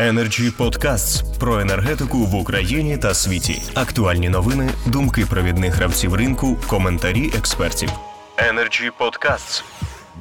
Energy 0.00 0.56
Podcasts 0.58 1.38
про 1.38 1.60
енергетику 1.60 2.18
в 2.18 2.34
Україні 2.34 2.98
та 2.98 3.14
світі. 3.14 3.62
Актуальні 3.74 4.28
новини, 4.28 4.70
думки 4.86 5.26
провідних 5.30 5.74
гравців 5.74 6.14
ринку, 6.14 6.56
коментарі 6.68 7.30
експертів. 7.38 7.90
Energy 8.36 8.90
Podcasts. 9.00 9.64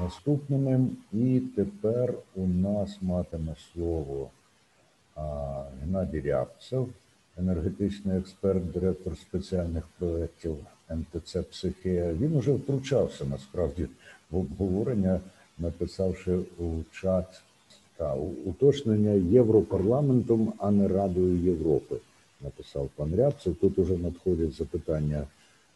наступними. 0.04 0.88
І 1.14 1.42
тепер 1.56 2.14
у 2.36 2.48
нас 2.48 2.98
матиме 3.02 3.56
слово 3.74 4.30
а, 5.16 5.22
Геннадій 5.82 6.22
Рябцев, 6.22 6.90
енергетичний 7.38 8.18
експерт, 8.18 8.72
директор 8.72 9.14
спеціальних 9.18 9.84
проєктів 10.00 10.58
МТЦ 10.90 11.38
Психія. 11.52 12.14
Він 12.14 12.36
уже 12.36 12.52
втручався 12.52 13.26
насправді 13.26 13.88
в 14.32 14.38
обговорення, 14.38 15.20
написавши 15.58 16.38
у 16.58 16.66
чат 16.92 17.42
та 18.00 18.16
уточнення 18.46 19.12
Європарламентом, 19.32 20.54
а 20.58 20.72
не 20.72 20.88
Радою 20.88 21.38
Європи. 21.38 21.96
Написав 22.42 22.90
пан 22.96 23.16
Рябцев. 23.16 23.56
Тут 23.56 23.80
уже 23.80 23.98
надходять 23.98 24.54
запитання 24.54 25.28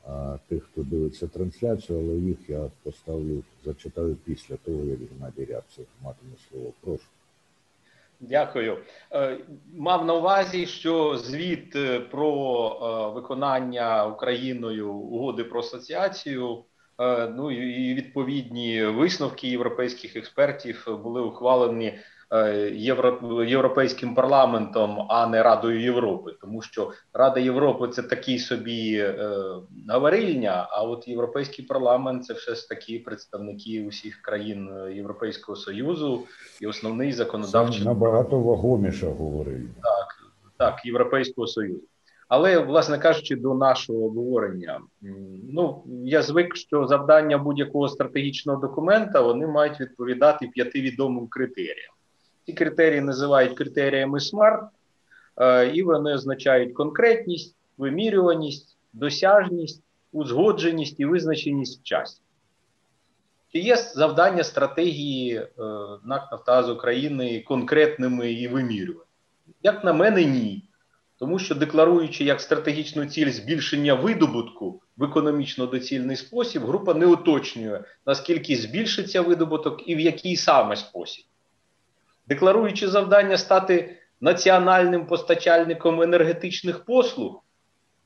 а, 0.07 0.37
тих, 0.47 0.63
хто 0.63 0.83
дивиться 0.83 1.27
трансляцію, 1.27 1.99
але 1.99 2.13
їх 2.13 2.37
я 2.47 2.69
поставлю, 2.83 3.43
зачитаю 3.65 4.15
після 4.25 4.55
того, 4.55 4.77
як 4.77 4.99
Геннадій 4.99 5.45
Рябцев 5.45 5.85
матиме 6.03 6.35
слово. 6.49 6.71
Прошу. 6.81 7.03
Дякую. 8.19 8.77
Е, 9.11 9.37
Мав 9.77 10.05
на 10.05 10.13
увазі, 10.13 10.65
що 10.65 11.17
звіт 11.17 11.75
е, 11.75 11.99
про 11.99 12.31
е, 13.11 13.15
виконання 13.15 14.05
Україною 14.07 14.93
угоди 14.93 15.43
про 15.43 15.59
асоціацію, 15.59 16.63
ну 17.35 17.51
і 17.51 17.93
відповідні 17.93 18.85
висновки 18.85 19.47
європейських 19.47 20.15
експертів 20.15 20.87
були 21.03 21.21
ухвалені 21.21 21.93
е, 22.31 22.37
Євро- 22.69 23.45
європейським 23.45 24.15
парламентом, 24.15 25.05
а 25.09 25.27
не 25.27 25.43
Радою 25.43 25.81
Європи, 25.81 26.31
тому 26.41 26.61
що 26.61 26.91
Рада 27.13 27.39
Європи 27.39 27.87
це 27.87 28.03
такий 28.03 28.39
собі 28.39 28.97
е, 28.97 29.45
говорильня, 29.89 30.67
а 30.71 30.83
от 30.83 31.07
європейський 31.07 31.65
парламент 31.65 32.25
це 32.25 32.33
все 32.33 32.55
ж 32.55 32.69
таки 32.69 32.99
представники 33.05 33.85
усіх 33.87 34.21
країн 34.21 34.69
е, 34.73 34.93
Європейського 34.93 35.55
союзу 35.55 36.23
і 36.61 36.67
основний 36.67 37.11
законодавчий 37.13 37.85
набагато 37.85 38.39
вагоміше 38.39 39.07
говорив. 39.07 39.69
так 40.57 40.85
Європейського 40.85 41.47
союзу. 41.47 41.83
Але, 42.33 42.57
власне 42.57 42.97
кажучи, 42.97 43.35
до 43.35 43.53
нашого 43.53 44.05
обговорення, 44.05 44.81
ну 45.49 45.83
я 46.03 46.21
звик, 46.21 46.55
що 46.55 46.87
завдання 46.87 47.37
будь-якого 47.37 47.89
стратегічного 47.89 48.61
документа 48.61 49.21
вони 49.21 49.47
мають 49.47 49.79
відповідати 49.79 50.47
п'яти 50.47 50.81
відомим 50.81 51.27
критеріям. 51.27 51.93
Ці 52.45 52.53
критерії 52.53 53.01
називають 53.01 53.57
критеріями 53.57 54.19
SMART, 54.19 54.67
е, 55.37 55.69
і 55.69 55.83
вони 55.83 56.13
означають 56.13 56.73
конкретність, 56.73 57.55
вимірюваність, 57.77 58.77
досяжність, 58.93 59.83
узгодженість 60.11 60.99
і 60.99 61.05
визначеність 61.05 61.81
в 61.81 61.83
часі. 61.83 62.21
Чи 63.51 63.59
є 63.59 63.75
завдання 63.75 64.43
стратегії 64.43 65.35
е, 65.35 65.47
НАК 66.03 66.31
«Нафтогаз 66.31 66.69
України 66.69 67.43
конкретними 67.47 68.31
і 68.31 68.47
вимірюваними? 68.47 69.05
Як 69.63 69.83
на 69.83 69.93
мене, 69.93 70.25
ні. 70.25 70.63
Тому 71.23 71.39
що 71.39 71.55
декларуючи 71.55 72.23
як 72.23 72.41
стратегічну 72.41 73.05
ціль 73.05 73.29
збільшення 73.29 73.93
видобутку 73.93 74.81
в 74.97 75.03
економічно 75.03 75.65
доцільний 75.65 76.15
спосіб, 76.15 76.61
група 76.63 76.93
не 76.93 77.05
уточнює, 77.05 77.83
наскільки 78.05 78.55
збільшиться 78.55 79.21
видобуток 79.21 79.89
і 79.89 79.95
в 79.95 79.99
який 79.99 80.35
саме 80.35 80.75
спосіб. 80.75 81.25
Декларуючи 82.27 82.87
завдання 82.87 83.37
стати 83.37 83.97
національним 84.21 85.05
постачальником 85.05 86.01
енергетичних 86.01 86.85
послуг, 86.85 87.43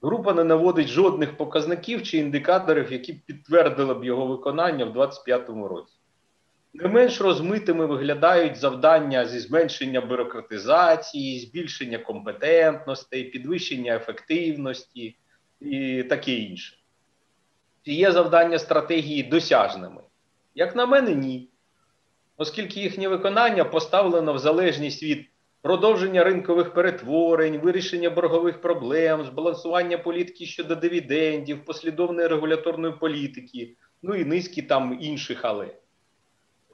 група 0.01 0.33
не 0.33 0.43
наводить 0.43 0.87
жодних 0.87 1.37
показників 1.37 2.03
чи 2.03 2.17
індикаторів, 2.17 2.91
які 2.91 3.13
б 3.13 3.25
підтвердили 3.25 3.93
б 3.93 4.03
його 4.03 4.25
виконання 4.25 4.85
в 4.85 4.93
2025 4.93 5.49
році. 5.49 5.96
Не 6.79 6.87
менш 6.87 7.21
розмитими 7.21 7.85
виглядають 7.85 8.57
завдання 8.57 9.25
зі 9.25 9.39
зменшення 9.39 10.01
бюрократизації, 10.01 11.39
збільшення 11.39 11.97
компетентностей, 11.97 13.23
підвищення 13.23 13.95
ефективності 13.95 15.17
і 15.61 16.03
таке 16.03 16.31
інше. 16.31 16.77
Чи 17.85 17.91
є 17.93 18.11
завдання 18.11 18.59
стратегії 18.59 19.23
досяжними? 19.23 20.01
Як 20.55 20.75
на 20.75 20.85
мене, 20.85 21.15
ні. 21.15 21.49
Оскільки 22.37 22.79
їхнє 22.79 23.07
виконання 23.07 23.63
поставлено 23.63 24.33
в 24.33 24.39
залежність 24.39 25.03
від 25.03 25.25
продовження 25.61 26.23
ринкових 26.23 26.73
перетворень, 26.73 27.57
вирішення 27.57 28.09
боргових 28.09 28.61
проблем, 28.61 29.25
збалансування 29.25 29.97
політики 29.97 30.45
щодо 30.45 30.75
дивідендів, 30.75 31.65
послідовної 31.65 32.27
регуляторної 32.27 32.93
політики, 32.93 33.75
ну 34.01 34.15
і 34.15 34.25
низки 34.25 34.61
там 34.61 34.97
інших 35.01 35.39
але. 35.45 35.75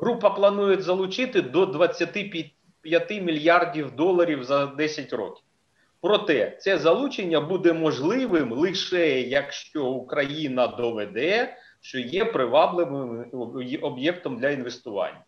Група 0.03 0.29
планує 0.29 0.81
залучити 0.81 1.41
до 1.41 1.65
25 1.65 3.11
мільярдів 3.11 3.95
доларів 3.95 4.43
за 4.43 4.65
10 4.65 5.13
років. 5.13 5.43
Проте 6.01 6.57
це 6.61 6.77
залучення 6.77 7.41
буде 7.41 7.73
можливим 7.73 8.51
лише 8.51 9.21
якщо 9.21 9.85
Україна 9.85 10.67
доведе, 10.67 11.57
що 11.81 11.99
є 11.99 12.25
привабливим 12.25 13.25
об'єктом 13.81 14.39
для 14.39 14.49
інвестування. 14.49 15.23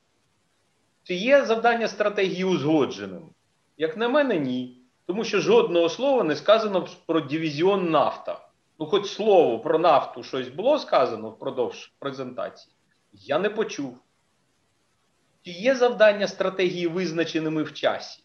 Чи 1.04 1.14
є 1.14 1.46
завдання 1.46 1.88
стратегії 1.88 2.44
узгодженим? 2.44 3.30
Як 3.78 3.98
на 3.98 4.10
мене, 4.10 4.40
ні. 4.40 4.82
Тому 5.06 5.24
що 5.24 5.40
жодного 5.40 5.90
слова 5.90 6.24
не 6.24 6.36
сказано 6.36 6.88
про 7.06 7.22
дивізіон 7.22 7.92
нафта. 7.92 8.48
Ну, 8.80 8.86
хоч 8.86 9.08
слово 9.08 9.60
про 9.60 9.80
нафту 9.80 10.24
щось 10.24 10.48
було 10.48 10.80
сказано 10.80 11.30
впродовж 11.30 11.94
презентації, 12.00 12.76
я 13.14 13.40
не 13.40 13.50
почув. 13.50 14.05
Чи 15.46 15.52
є 15.52 15.76
завдання 15.76 16.28
стратегії 16.28 16.88
визначеними 16.88 17.64
в 17.64 17.74
часі? 17.74 18.24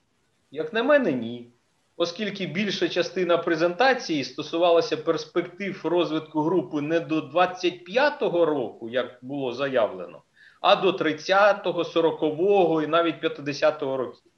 Як 0.51 0.73
на 0.73 0.83
мене, 0.83 1.13
ні. 1.13 1.51
Оскільки 1.97 2.47
більша 2.47 2.89
частина 2.89 3.39
презентації 3.39 4.25
стосувалася 4.25 4.97
перспектив 4.97 5.81
розвитку 5.85 6.43
групи 6.43 6.81
не 6.81 7.01
до 7.01 7.21
25-го 7.21 8.45
року, 8.45 8.89
як 8.89 9.19
було 9.23 9.53
заявлено, 9.53 10.23
а 10.61 10.77
до 10.77 10.91
30-го, 10.91 11.83
40-го 11.83 12.83
і 12.83 12.87
навіть 12.87 13.25
50-го 13.25 13.97
років. 13.97 14.33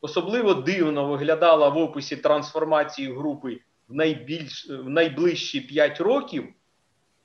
Особливо 0.00 0.54
дивно 0.54 1.08
виглядала 1.08 1.68
в 1.68 1.78
описі 1.78 2.16
трансформації 2.16 3.12
групи 3.12 3.60
в, 3.88 3.94
найбільш, 3.94 4.70
в 4.70 4.88
найближчі 4.88 5.60
5 5.60 6.00
років 6.00 6.48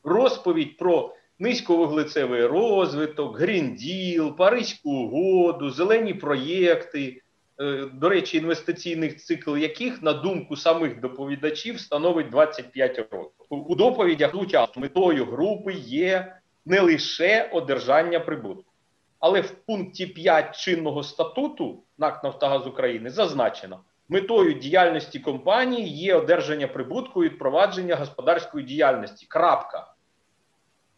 розповідь 0.03 0.77
про 0.77 1.15
низьковуглецевий 1.39 2.45
розвиток, 2.45 3.39
грінділ, 3.39 4.35
Паризьку 4.35 4.91
угоду, 4.91 5.69
зелені 5.69 6.13
проєкти, 6.13 7.21
е, 7.59 7.89
до 7.93 8.09
речі, 8.09 8.37
інвестиційний 8.37 9.13
цикл 9.13 9.57
яких, 9.57 10.01
на 10.03 10.13
думку 10.13 10.55
самих 10.55 10.99
доповідачів, 10.99 11.79
становить 11.79 12.29
25 12.29 12.97
років. 12.97 13.31
У 13.49 13.75
доповідях 13.75 14.31
звучало, 14.31 14.67
метою 14.75 15.25
групи 15.25 15.73
є 15.73 16.35
не 16.65 16.79
лише 16.79 17.49
одержання 17.53 18.19
прибутку. 18.19 18.71
Але 19.19 19.41
в 19.41 19.51
пункті 19.51 20.07
5 20.07 20.57
чинного 20.57 21.03
статуту 21.03 21.83
НАК 21.97 22.23
Нафтогаз 22.23 22.67
України 22.67 23.09
зазначено, 23.09 23.79
метою 24.09 24.53
діяльності 24.53 25.19
компанії 25.19 25.89
є 25.89 26.15
одержання 26.15 26.67
прибутку 26.67 27.23
і 27.23 27.27
впровадження 27.27 27.95
господарської 27.95 28.65
діяльності. 28.65 29.25
Крапка. 29.29 29.94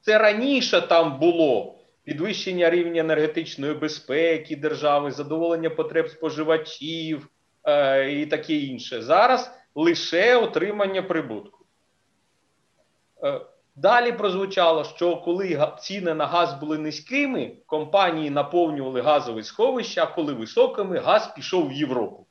Це 0.08 0.18
раніше 0.18 0.82
там 0.82 1.20
було 1.20 1.76
підвищення 2.04 2.70
рівня 2.70 3.02
енергетичної 3.02 3.74
безпеки 3.74 4.56
держави, 4.56 5.12
задоволення 5.12 5.70
потреб 5.70 6.10
споживачів 6.10 7.30
е, 7.64 8.12
і 8.12 8.26
таке 8.26 8.54
інше. 8.54 9.02
Зараз 9.02 9.52
лише 9.76 10.36
отримання 10.36 11.02
прибутку. 11.02 11.66
Е, 13.24 13.42
Далі 13.76 14.12
прозвучало, 14.12 14.84
що 14.84 15.18
коли 15.18 15.72
ціни 15.80 16.14
на 16.14 16.28
газ 16.28 16.54
були 16.54 16.78
низькими, 16.78 17.52
компанії 17.66 18.30
наповнювали 18.30 19.02
газові 19.02 19.44
сховища, 19.44 20.04
а 20.04 20.16
коли 20.16 20.34
високими, 20.34 21.00
газ 21.00 21.34
пішов 21.36 21.70
в 21.70 21.74
Європу. 21.74 22.26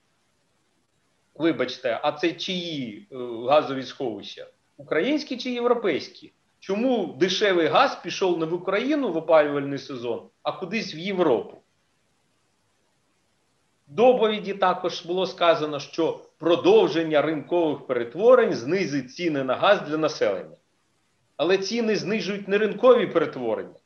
Вибачте, 1.35 2.01
а 2.03 2.13
це 2.13 2.33
чиї 2.33 3.09
е, 3.13 3.17
газові 3.49 3.83
сховища? 3.83 4.47
Українські 4.77 5.37
чи 5.37 5.51
європейські? 5.51 6.33
Чому 6.67 7.17
дешевий 7.21 7.67
газ 7.67 7.99
пішов 8.03 8.39
не 8.39 8.47
в 8.47 8.55
Україну 8.55 9.13
в 9.13 9.17
опалювальний 9.17 9.79
сезон, 9.79 10.29
а 10.43 10.53
кудись 10.53 10.95
в 10.95 10.99
Європу? 10.99 11.57
В 13.89 13.93
доповіді 13.93 14.55
також 14.55 15.05
було 15.05 15.27
сказано, 15.27 15.81
що 15.81 16.21
продовження 16.39 17.23
ринкових 17.23 17.87
перетворень 17.87 18.55
знизить 18.55 19.15
ціни 19.15 19.45
на 19.45 19.55
газ 19.55 19.81
для 19.89 19.97
населення. 19.97 20.57
Але 21.37 21.59
ціни 21.59 21.97
знижують 21.97 22.49
не 22.49 22.59
ринкові 22.59 23.07
перетворення, 23.07 23.79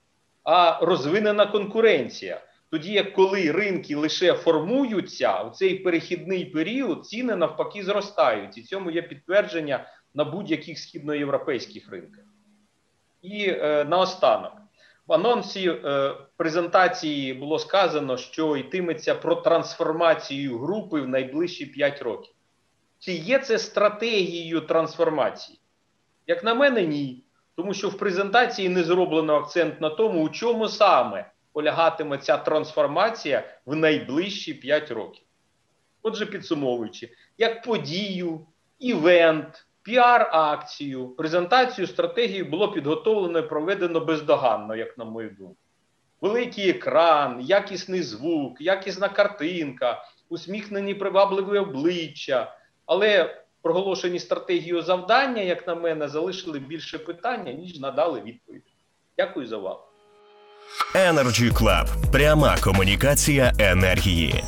а 0.44 0.86
розвинена 0.86 1.46
конкуренція. 1.46 2.40
Тоді 2.70 2.92
як 2.92 3.12
коли 3.12 3.52
ринки 3.52 3.96
лише 3.96 4.34
формуються, 4.34 5.42
у 5.42 5.50
цей 5.50 5.78
перехідний 5.78 6.44
період 6.44 7.06
ціни 7.06 7.36
навпаки 7.36 7.82
зростають. 7.82 8.58
І 8.58 8.62
цьому 8.62 8.90
є 8.90 9.02
підтвердження 9.02 9.84
на 10.14 10.24
будь-яких 10.24 10.78
східноєвропейських 10.78 11.90
ринках. 11.90 12.24
І 13.22 13.46
е, 13.48 13.84
наостанок. 13.84 14.52
В 15.06 15.12
анонсі 15.12 15.68
е, 15.68 16.14
презентації 16.36 17.34
було 17.34 17.58
сказано, 17.58 18.16
що 18.16 18.56
йтиметься 18.56 19.14
про 19.14 19.34
трансформацію 19.34 20.58
групи 20.58 21.00
в 21.00 21.08
найближчі 21.08 21.66
5 21.66 22.02
років. 22.02 22.34
Чи 22.98 23.12
є 23.12 23.38
це 23.38 23.58
стратегією 23.58 24.60
трансформації? 24.60 25.60
Як 26.26 26.44
на 26.44 26.54
мене, 26.54 26.86
ні. 26.86 27.24
Тому 27.56 27.74
що 27.74 27.88
в 27.88 27.98
презентації 27.98 28.68
не 28.68 28.84
зроблено 28.84 29.34
акцент 29.34 29.80
на 29.80 29.90
тому, 29.90 30.22
у 30.22 30.28
чому 30.28 30.68
саме 30.68 31.30
полягатиме 31.52 32.18
ця 32.18 32.36
трансформація 32.36 33.44
в 33.66 33.76
найближчі 33.76 34.54
5 34.54 34.90
років. 34.90 35.24
Отже, 36.02 36.26
підсумовуючи, 36.26 37.10
як 37.38 37.62
подію, 37.62 38.46
івент, 38.78 39.66
піар-акцію, 39.90 41.08
презентацію 41.08 41.86
стратегії 41.86 42.42
було 42.44 42.72
підготовлено 42.72 43.38
і 43.38 43.48
проведено 43.48 44.00
бездоганно, 44.00 44.76
як 44.76 44.98
на 44.98 45.04
мою 45.04 45.30
думку. 45.38 45.56
Великий 46.20 46.70
екран, 46.70 47.40
якісний 47.40 48.02
звук, 48.02 48.60
якісна 48.60 49.08
картинка, 49.08 50.04
усміхнені 50.28 50.94
привабливі 50.94 51.58
обличчя. 51.58 52.54
Але 52.86 53.36
проголошені 53.62 54.18
стратегію 54.18 54.82
завдання, 54.82 55.42
як 55.42 55.66
на 55.66 55.74
мене, 55.74 56.08
залишили 56.08 56.58
більше 56.58 56.98
питання, 56.98 57.52
ніж 57.52 57.80
надали 57.80 58.20
відповідь. 58.20 58.62
Дякую 59.18 59.46
за 59.46 59.56
увагу. 59.56 59.80
Energy 60.94 61.52
Club. 61.52 62.12
Пряма 62.12 62.56
комунікація 62.64 63.52
енергії. 63.58 64.44